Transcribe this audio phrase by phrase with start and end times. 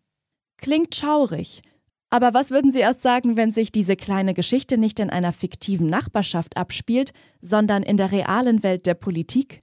[0.58, 1.62] Klingt schaurig.
[2.10, 5.88] Aber was würden Sie erst sagen, wenn sich diese kleine Geschichte nicht in einer fiktiven
[5.88, 9.62] Nachbarschaft abspielt, sondern in der realen Welt der Politik?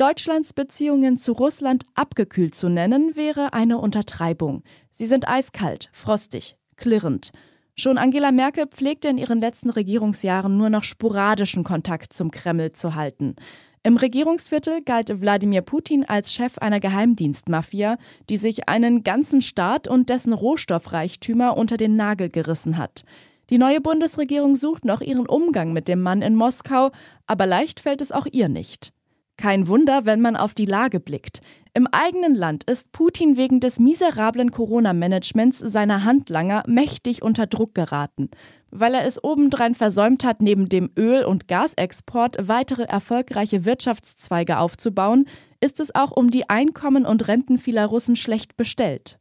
[0.00, 4.62] Deutschlands Beziehungen zu Russland abgekühlt zu nennen, wäre eine Untertreibung.
[4.90, 7.32] Sie sind eiskalt, frostig, klirrend.
[7.76, 12.94] Schon Angela Merkel pflegte in ihren letzten Regierungsjahren nur noch sporadischen Kontakt zum Kreml zu
[12.94, 13.36] halten.
[13.82, 17.98] Im Regierungsviertel galt Wladimir Putin als Chef einer Geheimdienstmafia,
[18.30, 23.04] die sich einen ganzen Staat und dessen Rohstoffreichtümer unter den Nagel gerissen hat.
[23.50, 26.90] Die neue Bundesregierung sucht noch ihren Umgang mit dem Mann in Moskau,
[27.26, 28.94] aber leicht fällt es auch ihr nicht.
[29.40, 31.40] Kein Wunder, wenn man auf die Lage blickt.
[31.72, 38.28] Im eigenen Land ist Putin wegen des miserablen Corona-Managements seiner Handlanger mächtig unter Druck geraten.
[38.70, 45.24] Weil er es obendrein versäumt hat, neben dem Öl- und Gasexport weitere erfolgreiche Wirtschaftszweige aufzubauen,
[45.62, 49.18] ist es auch um die Einkommen und Renten vieler Russen schlecht bestellt.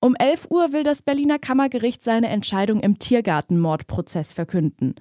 [0.00, 4.94] Um 11 Uhr will das Berliner Kammergericht seine Entscheidung im Tiergartenmordprozess verkünden.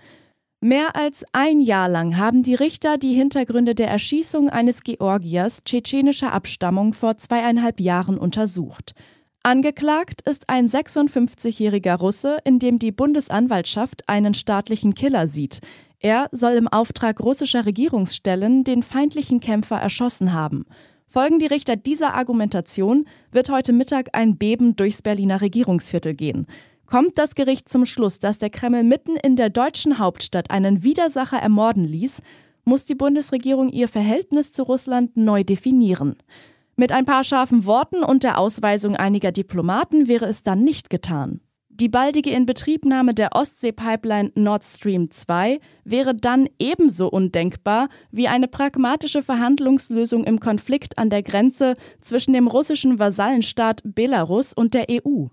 [0.62, 6.34] Mehr als ein Jahr lang haben die Richter die Hintergründe der Erschießung eines Georgiers tschetschenischer
[6.34, 8.94] Abstammung vor zweieinhalb Jahren untersucht.
[9.42, 15.62] Angeklagt ist ein 56-jähriger Russe, in dem die Bundesanwaltschaft einen staatlichen Killer sieht.
[16.00, 20.66] Er soll im Auftrag russischer Regierungsstellen den feindlichen Kämpfer erschossen haben.
[21.08, 26.48] Folgen die Richter dieser Argumentation, wird heute Mittag ein Beben durchs Berliner Regierungsviertel gehen.
[26.90, 31.38] Kommt das Gericht zum Schluss, dass der Kreml mitten in der deutschen Hauptstadt einen Widersacher
[31.38, 32.24] ermorden ließ,
[32.66, 36.16] muss die Bundesregierung ihr Verhältnis zu Russland neu definieren.
[36.78, 41.42] Mit ein paar scharfen Worten und der Ausweisung einiger Diplomaten wäre es dann nicht getan.
[41.70, 49.22] Die baldige Inbetriebnahme der Ostsee-Pipeline Nord Stream 2 wäre dann ebenso undenkbar wie eine pragmatische
[49.22, 55.28] Verhandlungslösung im Konflikt an der Grenze zwischen dem russischen Vasallenstaat Belarus und der EU.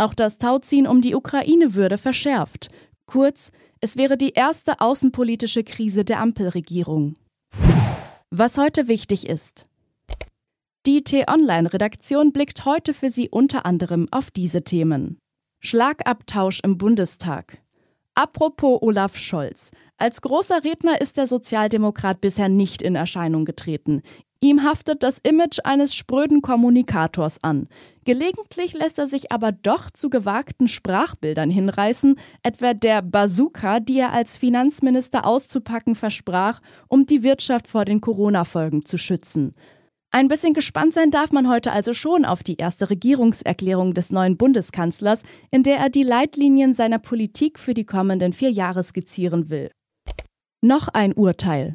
[0.00, 2.68] Auch das Tauziehen um die Ukraine würde verschärft.
[3.04, 3.52] Kurz,
[3.82, 7.12] es wäre die erste außenpolitische Krise der Ampelregierung.
[8.30, 9.66] Was heute wichtig ist.
[10.86, 15.18] Die T-Online-Redaktion blickt heute für Sie unter anderem auf diese Themen.
[15.62, 17.58] Schlagabtausch im Bundestag.
[18.14, 19.70] Apropos Olaf Scholz.
[19.98, 24.00] Als großer Redner ist der Sozialdemokrat bisher nicht in Erscheinung getreten.
[24.42, 27.68] Ihm haftet das Image eines spröden Kommunikators an.
[28.04, 34.14] Gelegentlich lässt er sich aber doch zu gewagten Sprachbildern hinreißen, etwa der Bazooka, die er
[34.14, 39.52] als Finanzminister auszupacken versprach, um die Wirtschaft vor den Corona-Folgen zu schützen.
[40.10, 44.38] Ein bisschen gespannt sein darf man heute also schon auf die erste Regierungserklärung des neuen
[44.38, 45.22] Bundeskanzlers,
[45.52, 49.70] in der er die Leitlinien seiner Politik für die kommenden vier Jahre skizzieren will.
[50.62, 51.74] Noch ein Urteil.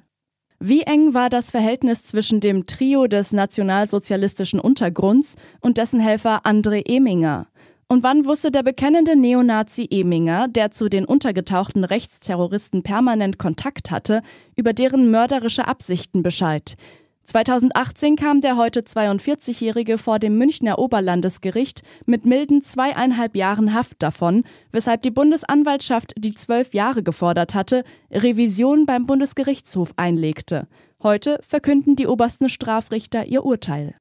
[0.59, 6.83] Wie eng war das Verhältnis zwischen dem Trio des nationalsozialistischen Untergrunds und dessen Helfer André
[6.85, 7.47] Eminger?
[7.87, 14.21] Und wann wusste der bekennende Neonazi Eminger, der zu den untergetauchten Rechtsterroristen permanent Kontakt hatte,
[14.55, 16.77] über deren mörderische Absichten Bescheid?
[17.25, 24.44] 2018 kam der heute 42-Jährige vor dem Münchner Oberlandesgericht mit milden zweieinhalb Jahren Haft davon,
[24.72, 30.68] weshalb die Bundesanwaltschaft, die zwölf Jahre gefordert hatte, Revision beim Bundesgerichtshof einlegte.
[31.01, 33.95] Heute verkünden die obersten Strafrichter ihr Urteil.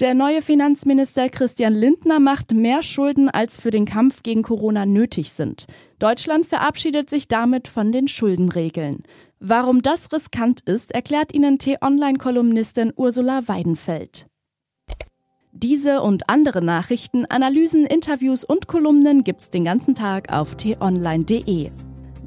[0.00, 5.30] Der neue Finanzminister Christian Lindner macht mehr Schulden, als für den Kampf gegen Corona nötig
[5.32, 5.66] sind.
[5.98, 9.02] Deutschland verabschiedet sich damit von den Schuldenregeln.
[9.40, 14.26] Warum das riskant ist, erklärt Ihnen T-Online-Kolumnistin Ursula Weidenfeld.
[15.52, 21.70] Diese und andere Nachrichten, Analysen, Interviews und Kolumnen gibt's den ganzen Tag auf t-online.de.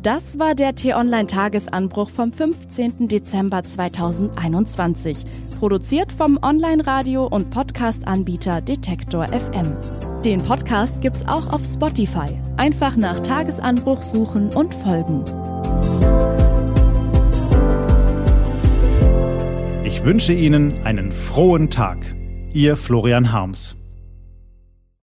[0.04, 3.08] Das war der T-Online-Tagesanbruch vom 15.
[3.08, 5.24] Dezember 2021,
[5.60, 9.78] produziert vom Online-Radio- und Podcast-Anbieter Detektor FM.
[10.26, 12.38] Den Podcast gibt's auch auf Spotify.
[12.58, 15.24] Einfach nach Tagesanbruch suchen und folgen.
[19.86, 22.14] Ich wünsche Ihnen einen frohen Tag.
[22.52, 23.78] Ihr Florian Harms.